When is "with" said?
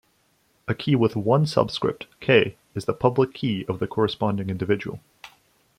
0.95-1.15